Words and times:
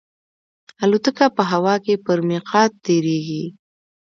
الوتکه 0.83 1.25
په 1.35 1.43
هوا 1.51 1.75
کې 1.83 1.93
پر 2.05 2.17
میقات 2.29 2.71
تېرېږي. 2.85 3.45